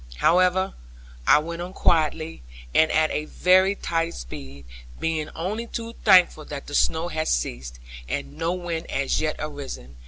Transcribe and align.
However, 0.15 0.73
I 1.27 1.37
went 1.37 1.61
on 1.61 1.73
quietly, 1.73 2.41
and 2.73 2.91
at 2.91 3.11
a 3.11 3.25
very 3.25 3.75
tidy 3.75 4.09
speed; 4.09 4.65
being 4.99 5.29
only 5.35 5.67
too 5.67 5.93
thankful 6.03 6.43
that 6.45 6.65
the 6.65 6.73
snow 6.73 7.09
had 7.09 7.27
ceased, 7.27 7.77
and 8.09 8.35
no 8.35 8.51
wind 8.53 8.89
as 8.89 9.21
yet 9.21 9.35
arisen. 9.37 9.97